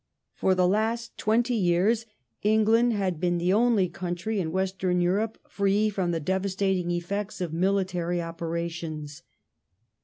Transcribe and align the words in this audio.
For 0.33 0.55
the 0.55 0.67
last 0.67 1.15
twenty 1.15 1.53
years 1.53 2.07
England 2.41 2.91
had 2.91 3.19
been 3.19 3.37
the 3.37 3.53
only 3.53 3.87
country 3.87 4.37
Foreign 4.37 4.47
in 4.47 4.51
Western 4.51 4.99
Europe 4.99 5.37
free 5.47 5.89
from 5.91 6.09
the 6.09 6.19
devastating 6.19 6.89
effects 6.89 7.39
of 7.39 7.53
military 7.53 8.17
''^^ 8.17 8.19
operations. 8.23 9.21